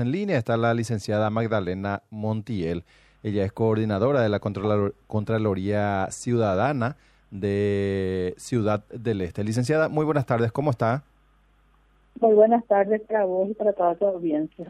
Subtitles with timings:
[0.00, 2.84] en línea está la licenciada Magdalena Montiel.
[3.22, 6.96] Ella es coordinadora de la Contraloría Ciudadana
[7.30, 9.44] de Ciudad del Este.
[9.44, 11.04] Licenciada, muy buenas tardes, ¿cómo está?
[12.20, 14.66] Muy buenas tardes para vos y para toda tu audiencia.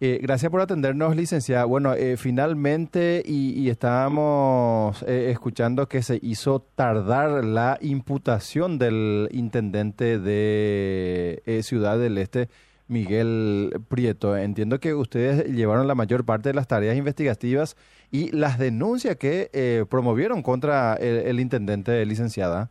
[0.00, 1.64] Eh, gracias por atendernos, licenciada.
[1.64, 10.20] Bueno, eh, finalmente, y, estábamos eh, escuchando que se hizo tardar la imputación del intendente
[10.20, 12.48] de Ciudad del Este,
[12.88, 14.36] Miguel Prieto.
[14.36, 17.76] Entiendo que ustedes llevaron la mayor parte de las tareas investigativas
[18.10, 22.70] y las denuncias que promovieron contra el intendente, licenciada.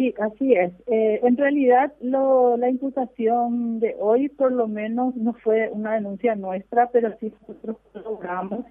[0.00, 0.72] Sí, así es.
[0.86, 6.34] Eh, en realidad, lo, la imputación de hoy, por lo menos, no fue una denuncia
[6.36, 8.64] nuestra, pero sí nosotros logramos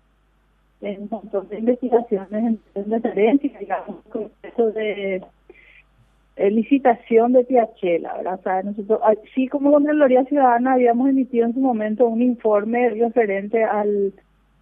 [0.82, 5.21] en un montón de investigaciones en, referencia, digamos, con eso de eh,
[6.49, 8.39] licitación de Piachela, ¿verdad?
[8.39, 8.99] O sea, nosotros,
[9.35, 14.13] sí como Contraloría Ciudadana habíamos emitido en su momento un informe referente al,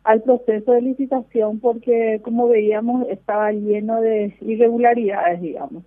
[0.03, 5.84] al proceso de licitación porque, como veíamos, estaba lleno de irregularidades, digamos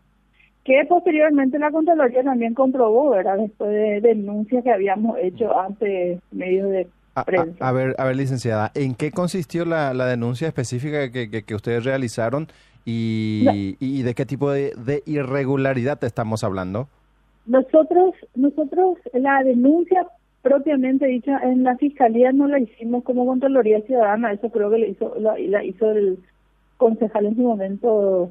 [0.64, 3.38] que posteriormente la Contraloría también comprobó, ¿verdad?
[3.38, 6.86] Después de denuncias que habíamos hecho ante medios de
[7.24, 7.68] prensa.
[7.68, 11.84] A, ver, a ver, licenciada, ¿en qué consistió la, la denuncia específica que, que, ustedes
[11.84, 12.48] realizaron
[12.84, 16.88] y, y, de qué tipo de, de irregularidad estamos hablando?
[17.46, 20.06] Nosotros, nosotros la denuncia
[20.42, 24.86] propiamente dicha en la fiscalía no la hicimos como Contraloría Ciudadana, eso creo que la
[24.86, 26.18] hizo, la, la hizo el
[26.76, 28.30] concejal en su momento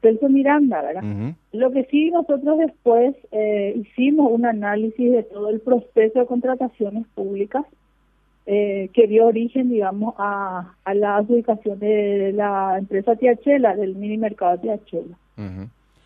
[0.00, 1.34] Celso Miranda, ¿verdad?
[1.52, 7.06] Lo que sí nosotros después eh, hicimos un análisis de todo el proceso de contrataciones
[7.14, 7.64] públicas
[8.50, 14.16] eh, que dio origen, digamos, a, a la adjudicación de la empresa Tiachela, del mini
[14.16, 15.18] mercado Tiachela.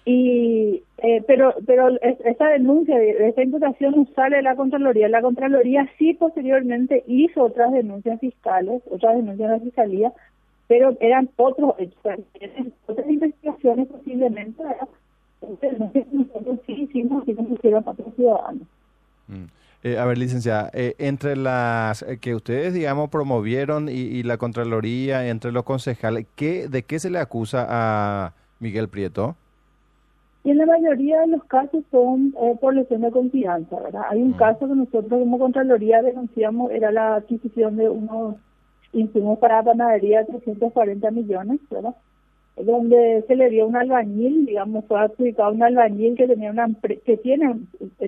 [0.05, 5.09] Y, eh, pero, pero esa denuncia, esa imputación sale de la Contraloría.
[5.09, 10.12] La Contraloría sí posteriormente hizo otras denuncias fiscales, otras denuncias de la Fiscalía,
[10.67, 11.75] pero eran otros
[12.89, 14.65] otras investigaciones posiblemente,
[15.43, 18.66] entonces nosotros sí hicimos que se hicieron los ciudadanos.
[19.28, 19.45] Mm.
[19.84, 25.26] Eh, a ver, licenciada, eh, entre las eh, que ustedes, digamos, promovieron y, la Contraloría,
[25.26, 29.34] entre los concejales, ¿qué, ¿de qué se le acusa a Miguel Prieto?
[30.44, 34.03] Y en la mayoría de los casos son por lesión de confianza, ¿verdad?
[34.09, 34.37] Hay un mm.
[34.37, 38.37] caso que nosotros como Contraloría denunciamos, era la adquisición de unos
[38.92, 41.94] insumos para panadería 340 millones, ¿verdad?
[42.65, 46.69] Donde se le dio un albañil, digamos, fue adjudicado un albañil que tenía una
[47.05, 47.61] que tiene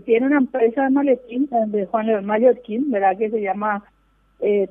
[0.04, 3.16] tiene una empresa de maletín de Juan León Mallorquín, ¿verdad?
[3.16, 3.84] Que se llama
[4.40, 4.68] eh.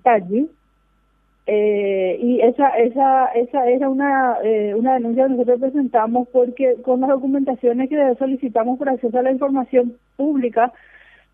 [1.45, 7.01] Eh, y esa esa esa era una eh, una denuncia que nosotros presentamos porque con
[7.01, 10.71] las documentaciones que solicitamos por acceso a la información pública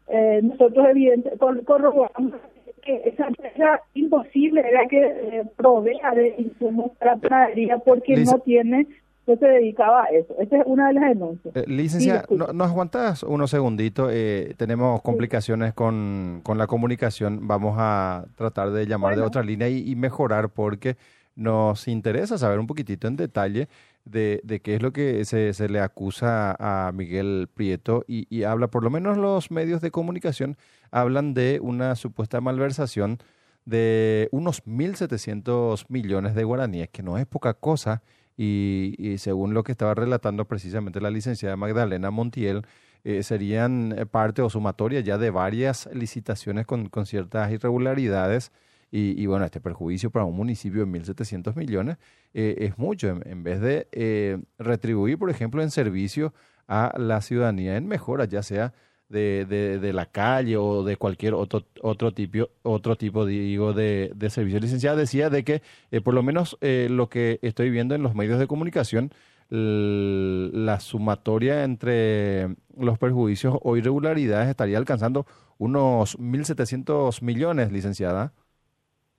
[0.08, 2.34] eh, nosotros evidente corroboramos
[2.82, 8.88] que esa empresa imposible era que eh, provea de insumos para panadería porque no tiene
[9.30, 10.36] no se dedicaba a eso.
[10.40, 11.56] Esa es una de las denuncias.
[11.56, 14.10] Eh, licencia, no, ¿nos aguantas unos segunditos?
[14.12, 17.48] Eh, tenemos complicaciones con, con la comunicación.
[17.48, 20.96] Vamos a tratar de llamar de otra línea y, mejorar porque
[21.40, 23.70] nos interesa saber un poquitito en detalle
[24.06, 28.84] de, qué es lo que se, le acusa a Miguel Prieto y, y habla, por
[28.84, 30.58] lo menos los medios de comunicación
[30.92, 33.20] hablan de una supuesta malversación
[33.66, 38.02] de unos 1.700 millones de guaraníes, que no es poca cosa,
[38.36, 42.66] y, según lo que estaba relatando precisamente la licenciada Magdalena Montiel,
[43.04, 48.54] eh, serían parte o sumatoria ya de varias licitaciones con, con ciertas irregularidades.
[48.92, 51.98] Y, bueno, este perjuicio para un municipio de 1.700 millones
[52.34, 53.08] eh, es mucho.
[53.08, 56.34] En, vez de eh, retribuir, por ejemplo, en servicio
[56.68, 58.74] a la ciudadanía en mejoras, ya sea
[59.10, 64.30] de, de, la calle o de cualquier otro otro tipo otro tipo digo de, de
[64.30, 68.04] servicio licenciada decía de que eh, por lo menos eh, lo que estoy viendo en
[68.04, 69.12] los medios de comunicación
[69.52, 75.26] la sumatoria entre los perjuicios o irregularidades estaría alcanzando
[75.58, 78.32] unos 1.700 millones, licenciada.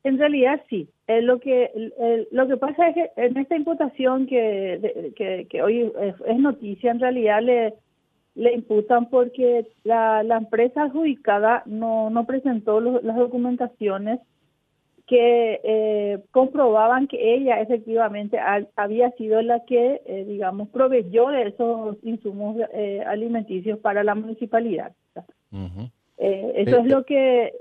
[0.03, 0.89] En realidad sí.
[1.07, 1.71] Eh, lo que
[2.31, 5.93] lo que pasa es que en esta imputación que, que, que hoy
[6.27, 7.75] es, noticia, en realidad le
[8.35, 14.21] le imputan porque la, la empresa adjudicada no, no presentó las documentaciones
[15.11, 18.39] que eh, comprobaban que ella efectivamente
[18.77, 24.93] había sido la que, eh, digamos, proveyó de esos insumos eh, alimenticios para la municipalidad.
[26.17, 27.53] eso es lo que,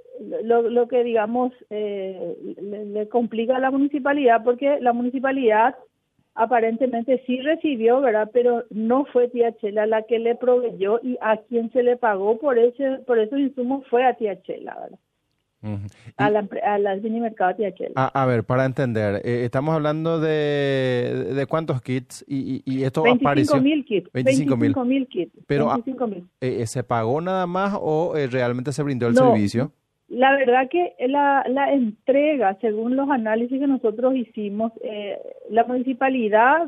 [0.43, 5.75] lo, lo que digamos, le, le, complica a la municipalidad porque la municipalidad
[6.35, 8.29] aparentemente sí recibió, ¿verdad?
[8.33, 12.39] Pero no fue tía Chela la que le proveyó y a quien se le pagó
[12.39, 14.99] por ese por esos insumos fue a tía Chela, ¿verdad?
[16.17, 17.91] a, la, a la mercado THL.
[17.95, 23.03] A, a, ver, para entender, eh, estamos hablando de, de cuántos kits y, y, esto
[23.03, 24.09] 25 mil kits.
[24.13, 25.33] 25 mil kits.
[25.47, 25.79] Pero, ah,
[26.41, 29.73] eh, ¿se pagó nada más o eh, realmente se brindó el servicio?
[30.09, 34.71] La verdad que la, la entrega, según los análisis que nosotros hicimos,
[35.49, 36.67] la municipalidad,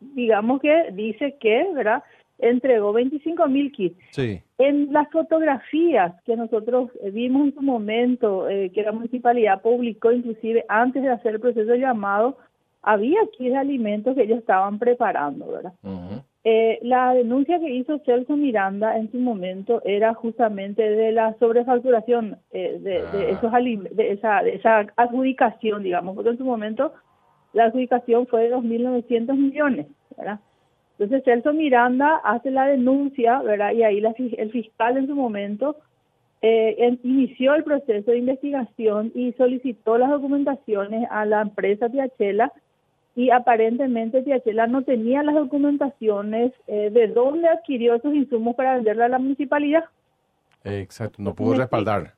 [0.00, 2.02] digamos que dice que, ¿verdad?
[2.38, 3.96] entregó 25 mil kits.
[4.10, 4.40] Sí.
[4.58, 10.64] En las fotografías que nosotros vimos en su momento, eh, que la municipalidad publicó inclusive
[10.68, 12.36] antes de hacer el proceso de llamado,
[12.82, 15.72] había kits de alimentos que ellos estaban preparando, ¿verdad?
[16.46, 22.36] Eh, la denuncia que hizo Celso Miranda en su momento era justamente de la sobrefacturación
[22.52, 23.28] eh, de, de, ah.
[23.30, 23.50] esos
[23.96, 26.92] de esa, de esa adjudicación, digamos, porque en su momento
[27.54, 29.86] la adjudicación fue de 2.900 millones,
[30.18, 30.40] ¿verdad?
[30.98, 33.72] Entonces Celso Miranda hace la denuncia, ¿verdad?
[33.72, 34.02] Y ahí
[34.36, 35.76] el fiscal en su momento
[36.42, 42.52] eh, inició el proceso de investigación y solicitó las documentaciones a la empresa Tiachela
[43.16, 49.06] y aparentemente Tiachela no tenía las documentaciones eh, de dónde adquirió esos insumos para venderla
[49.06, 49.84] a la municipalidad.
[50.64, 52.14] Exacto, no pudo respaldar.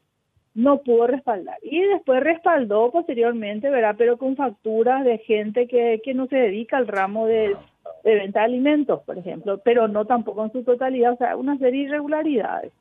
[0.55, 1.59] No pudo respaldar.
[1.63, 3.95] Y después respaldó posteriormente, ¿verdad?
[3.99, 7.57] Pero con facturas de gente que, que no se dedica al ramo de
[8.05, 11.59] de venta de alimentos, por ejemplo, pero no tampoco en su totalidad, o sea, una
[11.59, 12.73] serie de irregularidades.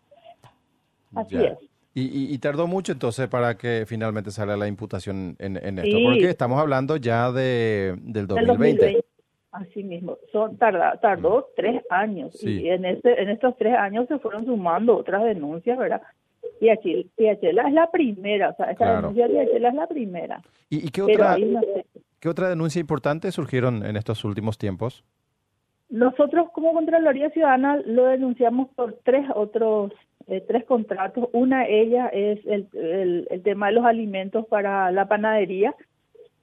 [1.16, 1.58] Así es.
[1.98, 6.98] Y, tardó mucho entonces para que finalmente salga la imputación en, esto, porque estamos hablando
[6.98, 9.06] ya de, del 2020.
[9.54, 11.44] Así mismo, Son, tardó mm.
[11.56, 16.02] tres años y en, este, en estos tres años se fueron sumando otras denuncias, ¿verdad?
[16.60, 20.42] Y Achela es la primera, o sea, esta denuncia de Achela es la primera.
[20.70, 21.38] ¿Y, qué otra?
[22.20, 25.06] ¿Qué otra denuncia importante surgieron en estos últimos tiempos?
[25.90, 29.94] Nosotros como Contraloría Ciudadana lo denunciamos por tres otros,
[30.28, 31.30] eh, tres contratos.
[31.34, 32.68] Una ella es el,
[33.30, 35.76] el, tema de los alimentos para la panadería,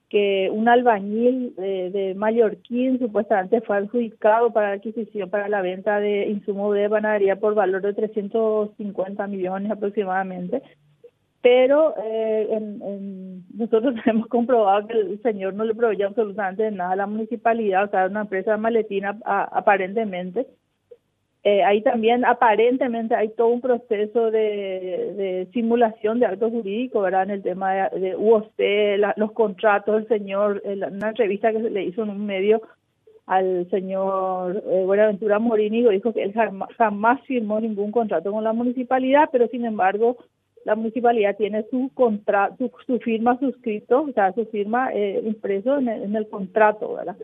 [0.08, 6.00] que un albañil de, de, Mallorquín supuestamente fue adjudicado para la adquisición, para la venta
[6.00, 10.62] de insumos de panadería por valor de 350 millones aproximadamente
[11.42, 16.96] pero eh, en, nosotros hemos comprobado que el señor no le proveyó absolutamente nada a
[16.96, 20.46] la municipalidad, o sea, una empresa maletina aparentemente.
[21.44, 27.24] Eh, ahí también aparentemente hay todo un proceso de, simulación de actos jurídicos, ¿verdad?
[27.24, 28.52] En el tema de, de UOC,
[29.16, 32.62] los contratos del señor, una entrevista que se le hizo en un medio
[33.26, 36.34] al señor eh, Buenaventura Morini, dijo que él
[36.76, 40.16] jamás, firmó ningún contrato con la municipalidad, pero sin embargo
[40.64, 46.14] la municipalidad tiene su contrato, su, firma suscrito, o sea, su firma eh, impreso en
[46.14, 47.16] el, contrato, ¿verdad?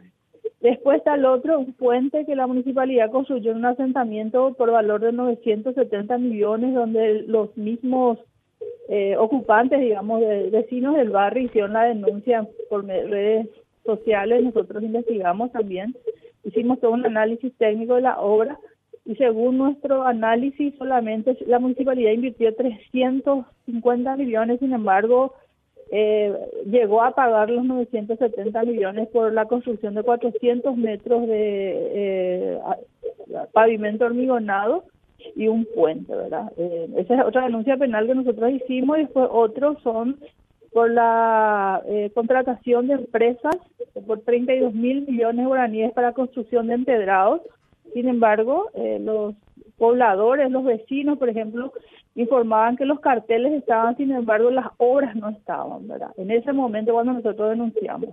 [0.61, 5.01] Después está el otro, un puente que la municipalidad construyó en un asentamiento por valor
[5.01, 8.19] de 970 millones, donde los mismos
[8.89, 13.49] eh, ocupantes, digamos, de, vecinos del barrio hicieron la denuncia por redes
[13.85, 15.95] sociales, nosotros investigamos también,
[16.45, 18.59] hicimos todo un análisis técnico de la obra
[19.05, 25.35] y según nuestro análisis solamente la municipalidad invirtió 350 millones, sin embargo
[25.91, 26.35] eh,
[26.67, 32.59] llegó a pagar los 970 millones por la construcción de 400 metros de eh,
[33.53, 34.85] pavimento hormigonado
[35.35, 36.53] y un puente, ¿verdad?
[36.57, 40.19] Eh, esa es otra denuncia penal que nosotros hicimos y después otros son
[40.73, 41.83] por la
[42.15, 43.57] contratación de empresas
[44.07, 47.41] por 32 mil millones de guaraníes para construcción de empedrados
[47.93, 49.35] sin embargo, eh, los
[49.79, 51.73] pobladores, los vecinos, por ejemplo,
[52.15, 56.11] informaban que los carteles estaban, sin embargo, las obras no estaban, ¿verdad?
[56.17, 58.11] En ese momento cuando nosotros denunciamos.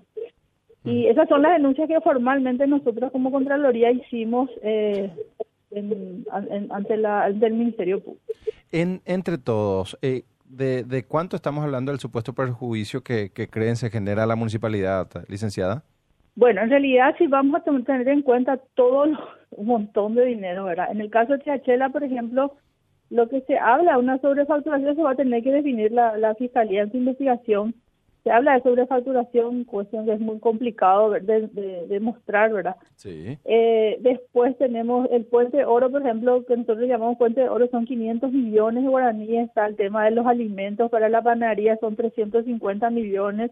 [0.84, 5.12] Y esas son las denuncias que formalmente nosotros como Contraloría hicimos eh,
[6.70, 8.24] ante, la, el Ministerio Público.
[8.72, 13.76] En, entre todos, eh, de, ¿de cuánto estamos hablando del supuesto perjuicio que, que creen
[13.76, 15.84] se genera la municipalidad, licenciada?
[16.36, 19.06] Bueno, en realidad si vamos a tener en cuenta todo
[19.56, 20.92] un montón de dinero, ¿verdad?
[20.92, 22.54] En el caso de Chiachela, por ejemplo,
[23.10, 26.84] lo que se habla, una sobrefacturación se va a tener que definir la, la Fiscalía
[26.84, 27.76] en su investigación.
[28.26, 31.48] Se habla de sobrefacturación, cuestión que es muy complicado de,
[31.88, 32.76] demostrar, ¿verdad?
[32.96, 33.38] Sí.
[33.46, 37.68] Eh, después tenemos el Puente de Oro, por ejemplo, que nosotros llamamos Puente de Oro,
[37.68, 41.96] son 500 millones de guaraníes, está el tema de los alimentos para la panadería, son
[41.96, 43.52] 350 millones.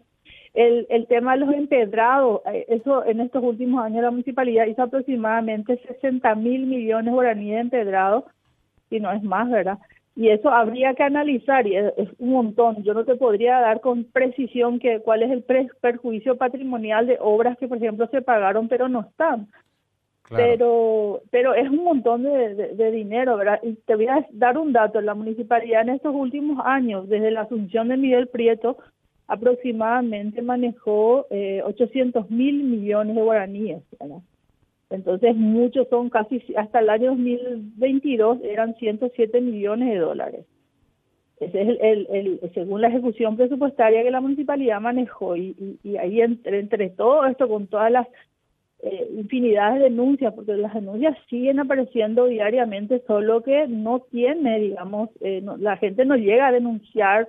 [0.54, 4.82] El, el tema de los empedrados, eh, eso en estos últimos años la municipalidad hizo
[4.82, 8.24] aproximadamente 60 mil millones de guaraníes de empedrados,
[8.90, 9.78] si no es más, ¿verdad?
[10.16, 12.82] Y eso habría que analizar y es, un montón.
[12.84, 15.42] Yo no te podría dar con precisión que cuál es el
[15.80, 19.48] perjuicio patrimonial de obras que, por ejemplo, se pagaron pero no están.
[20.30, 23.60] Pero, pero es un montón de, de, dinero, ¿verdad?
[23.62, 25.00] Y te voy a dar un dato.
[25.00, 28.78] La municipalidad en estos últimos años, desde la asunción de Miguel Prieto,
[29.26, 34.22] aproximadamente manejó eh, 800 mil millones de guaraníes, ¿verdad?
[34.90, 40.46] Entonces, muchos son casi, hasta el año 2022 eran 107 millones de dólares.
[41.40, 45.36] Ese es el, el, según la ejecución presupuestaria que la municipalidad manejó.
[45.36, 48.06] Y, y, ahí entre, entre todo esto, con todas las
[48.86, 55.08] eh, infinidad de denuncias, porque las denuncias siguen apareciendo diariamente, solo que no tiene, digamos,
[55.22, 57.26] eh, la gente no llega a denunciar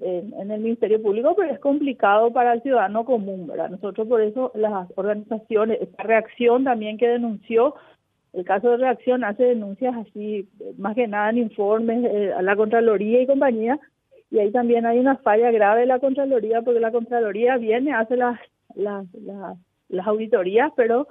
[0.00, 3.70] en, el Ministerio Público, pero es complicado para el ciudadano común, ¿verdad?
[3.70, 7.74] Nosotros por eso las organizaciones, esta reacción también que denunció,
[8.32, 12.56] el caso de reacción hace denuncias así, más que nada en informes eh, a la
[12.56, 13.78] Contraloría y compañía,
[14.30, 18.16] y ahí también hay una falla grave de la Contraloría, porque la Contraloría viene, hace
[18.16, 18.40] las,
[18.74, 19.06] las,
[19.88, 21.06] las, auditorías, pero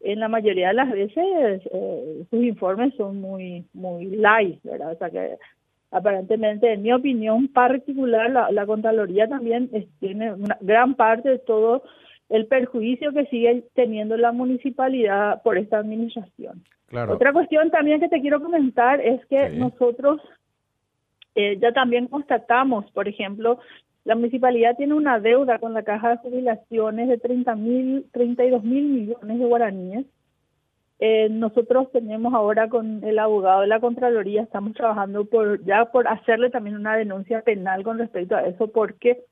[0.00, 4.92] en la mayoría de las veces eh, sus informes son muy muy light, ¿verdad?
[4.92, 5.36] O sea que
[5.90, 11.82] aparentemente, en mi opinión particular, la, la Contraloría también tiene una gran parte de todo
[12.28, 16.62] el perjuicio que sigue teniendo la municipalidad por esta administración.
[17.08, 20.20] Otra cuestión también que te quiero comentar es que nosotros
[21.34, 23.60] eh, ya también constatamos, por ejemplo,
[24.04, 28.84] la municipalidad tiene una deuda con la caja de jubilaciones de 30 mil, 32 mil
[28.84, 30.06] millones de guaraníes
[31.02, 36.06] eh, nosotros tenemos ahora con el abogado de la Contraloría, estamos trabajando por ya por
[36.06, 39.24] hacerle también una denuncia penal con respecto a eso, porque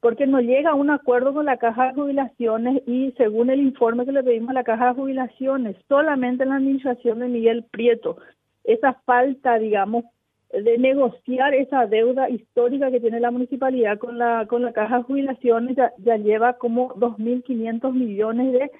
[0.00, 4.04] porque no llega a un acuerdo con la Caja de Jubilaciones y según el informe
[4.04, 8.16] que le pedimos a la Caja de Jubilaciones, solamente en la administración de Miguel Prieto,
[8.64, 10.04] esa falta, digamos,
[10.52, 15.02] de negociar esa deuda histórica que tiene la municipalidad con la con la Caja de
[15.04, 18.70] Jubilaciones ya, ya lleva como 2.500 millones de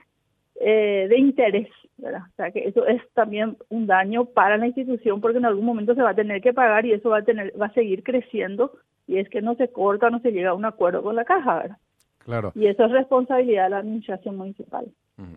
[0.61, 2.23] eh, de interés, ¿verdad?
[2.33, 5.95] O sea que eso es también un daño para la institución porque en algún momento
[5.95, 8.73] se va a tener que pagar y eso va a tener, va a seguir creciendo
[9.07, 11.57] y es que no se corta, no se llega a un acuerdo con la caja,
[11.57, 11.77] ¿verdad?
[12.25, 12.53] Claro.
[12.55, 14.87] Y eso es responsabilidad de la administración municipal.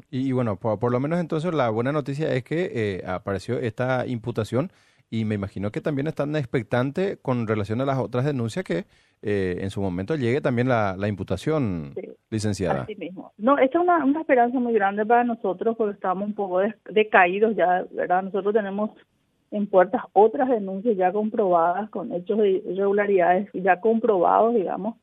[0.10, 4.72] Y, bueno, por, lo menos entonces la buena noticia es que eh, apareció esta imputación
[5.10, 8.86] y me imagino que también están expectantes con relación a las otras denuncias que
[9.22, 11.94] eh, en su momento llegue también la, la imputación,
[12.30, 12.84] licenciada.
[12.84, 13.32] Así mismo.
[13.38, 17.56] No, esta es una, una, esperanza muy grande para nosotros porque estamos un poco decaídos
[17.56, 18.24] ya, ¿verdad?
[18.24, 18.92] Nosotros tenemos
[19.52, 24.96] en puertas otras denuncias ya comprobadas con hechos de irregularidades ya comprobados, digamos,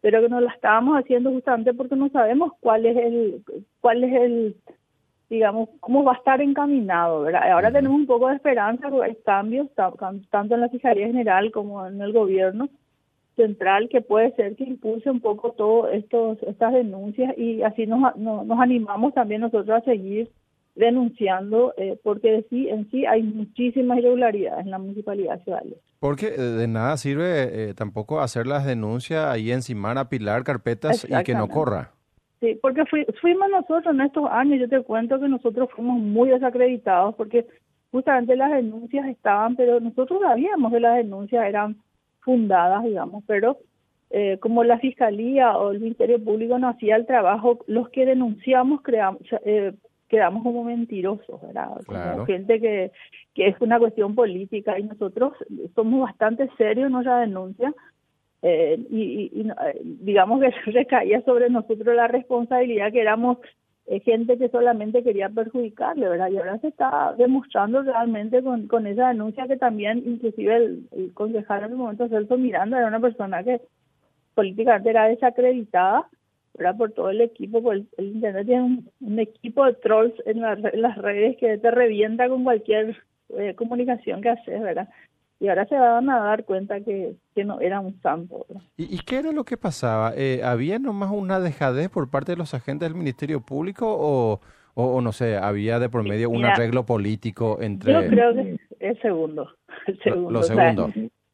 [0.00, 3.42] pero que no la estábamos haciendo justamente porque no sabemos cuál es el
[3.80, 4.56] cuál es el
[5.30, 7.52] digamos, cómo va a estar encaminado, ¿verdad?
[7.52, 9.68] Ahora tenemos un poco de esperanza porque hay cambios,
[10.30, 12.68] tanto en la Fiscalía General como en el gobierno
[13.36, 18.60] central, que puede ser que impulse un poco todas estas denuncias y así nos, nos
[18.60, 20.28] animamos también nosotros a seguir
[20.74, 26.40] denunciando, eh, porque sí, en sí hay muchísimas irregularidades en la municipalidad de Porque eh,
[26.40, 31.48] de nada sirve eh, tampoco hacer las denuncias ahí encima, apilar carpetas y que no
[31.48, 31.92] corra.
[32.40, 32.84] Sí, porque
[33.20, 37.46] fuimos nosotros en estos años, yo te cuento que nosotros fuimos muy desacreditados porque
[37.92, 41.76] justamente las denuncias estaban, pero nosotros sabíamos que las denuncias eran
[42.20, 43.58] fundadas, digamos, pero
[44.08, 48.80] eh, como la Fiscalía o el Ministerio Público no hacía el trabajo, los que denunciamos
[48.82, 49.74] creamos, eh,
[50.08, 51.68] quedamos como mentirosos, ¿verdad?
[51.86, 52.90] Como gente que,
[53.34, 55.34] que es una cuestión política y nosotros
[55.74, 57.72] somos bastante serios en nuestra denuncia
[58.42, 63.38] eh, y, eh, digamos que recaía sobre nosotros la responsabilidad que éramos
[63.86, 66.30] eh, gente que solamente quería perjudicarle, ¿verdad?
[66.30, 71.64] Y ahora se está demostrando realmente con, con esa denuncia que también, inclusive el, concejal
[71.64, 73.60] en el momento Celso Miranda era una persona que
[74.34, 76.08] políticamente era desacreditada,
[76.54, 76.76] ¿verdad?
[76.78, 81.36] Por todo el equipo, por el, Internet tiene un, equipo de trolls en, las redes
[81.36, 82.96] que te revienta con cualquier
[83.56, 84.88] comunicación que haces, ¿verdad?
[85.40, 88.46] Y ahora se van a dar cuenta que, que no era un santo.
[88.76, 90.12] ¿Y, qué era lo que pasaba?
[90.14, 94.40] Eh, ¿Había nomás una dejadez por parte de los agentes del Ministerio Público o,
[94.74, 97.90] o, no sé, había de por medio un arreglo político entre...
[97.90, 99.48] Yo creo que el segundo.
[99.86, 100.30] El segundo.
[100.30, 100.92] Lo, segundo.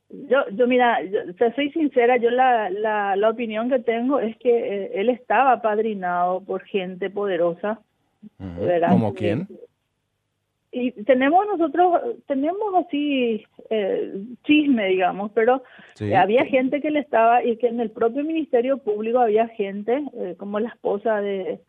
[0.09, 1.19] yo, yo mira, yo,
[1.57, 6.43] soy sincera, yo la, la, la opinión que tengo es que eh, él estaba apadrinado
[6.43, 7.81] por gente poderosa.
[8.89, 9.49] ¿Como quién?
[10.77, 14.13] Y tenemos nosotros, tenemos así eh,
[14.45, 15.63] chisme, digamos, pero
[16.15, 20.35] había gente que le estaba, y que en el propio Ministerio Público había gente, eh,
[20.37, 21.61] como la esposa de,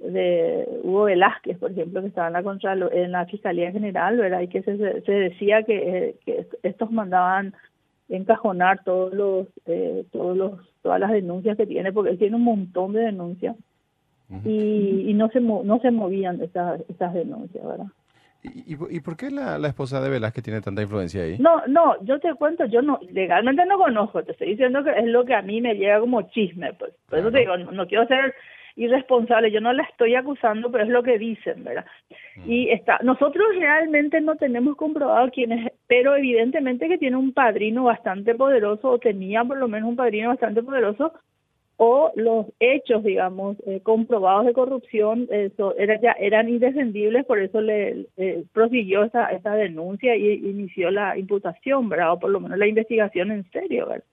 [0.00, 4.40] de Hugo Velázquez, por ejemplo, que estaba en la, contra, en la Fiscalía General, ¿verdad?
[4.40, 7.54] Y que se, se decía que, eh, que estos mandaban
[8.08, 12.42] encajonar todos los, eh, todos los, todas las denuncias que tiene, porque él tiene un
[12.42, 13.54] montón de denuncias
[14.44, 17.86] y, y, no se no se movían esas, esas denuncias, ¿verdad?
[18.44, 21.38] ¿Y, y, por qué la, la, esposa de Velázquez tiene tanta influencia ahí?
[21.38, 25.04] No, no, yo te cuento, yo no, legalmente no conozco, te estoy diciendo que es
[25.06, 26.92] lo que a mí me llega como chisme, pues.
[27.08, 28.34] Por eso te digo, no, quiero ser
[28.74, 31.84] irresponsable, yo no la estoy acusando, pero es lo que dicen, ¿verdad?
[32.44, 37.84] Y está, nosotros realmente no tenemos comprobado quién es, pero evidentemente que tiene un padrino
[37.84, 41.12] bastante poderoso, o tenía por lo menos un padrino bastante poderoso,
[41.84, 47.60] o los hechos, digamos, eh, comprobados de corrupción eso, era, ya eran indefendibles, por eso
[47.60, 52.12] le eh, prosiguió esa, esa denuncia y inició la imputación, ¿verdad?
[52.12, 54.04] O por lo menos la investigación en serio, ¿verdad?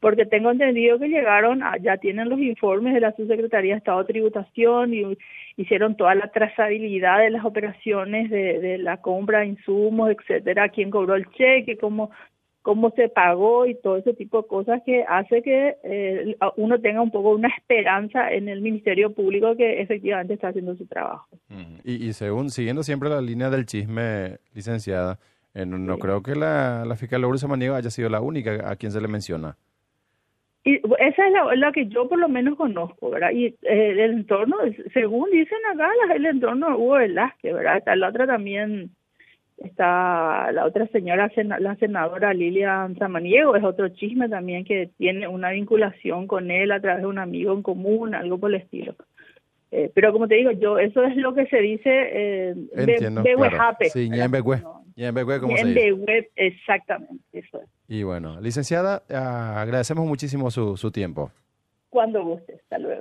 [0.00, 4.12] Porque tengo entendido que llegaron, ya tienen los informes de la Subsecretaría de Estado de
[4.12, 5.16] Tributación y
[5.56, 10.90] hicieron toda la trazabilidad de las operaciones de, de la compra de insumos, etcétera, quién
[10.90, 12.10] cobró el cheque, cómo
[12.66, 17.00] cómo se pagó y todo ese tipo de cosas que hace que eh, uno tenga
[17.00, 21.28] un poco una esperanza en el Ministerio Público que efectivamente está haciendo su trabajo.
[21.84, 25.20] Y, según, siguiendo siempre la línea del chisme, licenciada,
[25.54, 28.90] eh, no, creo que la, la fiscal Laura Samaniego haya sido la única a quien
[28.90, 29.56] se le menciona.
[30.64, 33.30] Y esa es la, que yo por lo menos conozco, ¿verdad?
[33.30, 34.56] Y eh, el entorno,
[34.92, 37.76] según dicen acá, el entorno Hugo Velázquez, ¿verdad?
[37.76, 38.90] Está la otra también
[39.58, 45.50] está la otra señora, la senadora Lilian Samaniego, es otro chisme también que tiene una
[45.50, 48.94] vinculación con él a través de un amigo en común, algo por el estilo.
[49.72, 53.34] Eh, pero como te digo, yo eso es lo que se dice eh, Entiendo, de,
[53.34, 53.76] claro.
[53.92, 54.08] Sí,
[55.40, 56.30] ¿cómo se dice?
[56.36, 57.68] exactamente, eso es.
[57.88, 61.30] Y bueno, licenciada, agradecemos muchísimo su, su tiempo.
[61.90, 62.94] Cuando guste, hasta luego.